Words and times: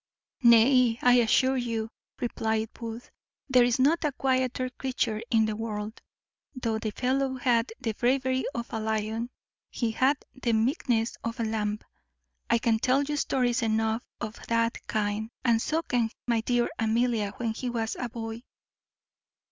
"Nay, 0.41 0.97
I 1.03 1.19
assure 1.19 1.57
you," 1.57 1.91
replied 2.19 2.73
Booth, 2.73 3.11
"there 3.47 3.63
is 3.63 3.77
not 3.77 4.03
a 4.03 4.11
quieter 4.11 4.71
creature 4.71 5.21
in 5.29 5.45
the 5.45 5.55
world. 5.55 6.01
Though 6.55 6.79
the 6.79 6.89
fellow 6.89 7.35
hath 7.35 7.67
the 7.79 7.93
bravery 7.93 8.43
of 8.55 8.73
a 8.73 8.79
lion, 8.79 9.29
he 9.69 9.91
hath 9.91 10.17
the 10.33 10.53
meekness 10.53 11.17
of 11.23 11.39
a 11.39 11.43
lamb. 11.43 11.81
I 12.49 12.57
can 12.57 12.79
tell 12.79 13.03
you 13.03 13.15
stories 13.15 13.61
enow 13.61 13.99
of 14.19 14.39
that 14.47 14.87
kind, 14.87 15.29
and 15.45 15.61
so 15.61 15.83
can 15.83 16.09
my 16.27 16.41
dear 16.41 16.67
Amelia, 16.79 17.33
when 17.37 17.53
he 17.53 17.69
was 17.69 17.95
a 17.99 18.09
boy." 18.09 18.41